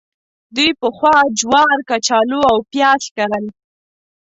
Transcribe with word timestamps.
دوی 0.55 0.69
پخوا 0.81 1.15
جوار، 1.39 1.77
کچالو 1.89 2.39
او 2.49 2.57
پیاز 2.71 3.03
کرل. 3.15 3.45